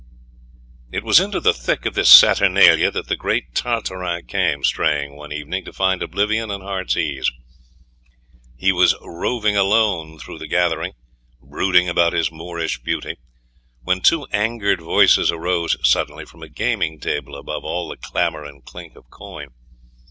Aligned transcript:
It 0.91 1.03
was 1.03 1.19
into 1.19 1.39
the 1.39 1.53
thick 1.53 1.85
of 1.85 1.93
this 1.93 2.09
saturnalia 2.09 2.89
that 2.89 3.05
the 3.07 3.15
great 3.15 3.53
Tartarin 3.53 4.25
came 4.25 4.63
straying 4.63 5.15
one 5.15 5.31
evening 5.31 5.63
to 5.65 5.71
find 5.71 6.01
oblivion 6.01 6.49
and 6.49 6.63
heart's 6.63 6.97
ease. 6.97 7.31
He 8.57 8.71
was 8.71 8.95
roving 8.99 9.55
alone 9.55 10.17
through 10.17 10.39
the 10.39 10.47
gathering, 10.47 10.93
brooding 11.39 11.87
about 11.87 12.13
his 12.13 12.31
Moorish 12.31 12.81
beauty, 12.81 13.17
when 13.83 14.01
two 14.01 14.25
angered 14.31 14.81
voices 14.81 15.31
arose 15.31 15.77
suddenly 15.87 16.25
from 16.25 16.41
a 16.41 16.49
gaming 16.49 16.99
table 16.99 17.35
above 17.35 17.63
all 17.63 17.87
the 17.87 17.95
clamour 17.97 18.43
and 18.43 18.65
chink 18.65 18.95
of 18.95 19.07
coin. 19.11 19.49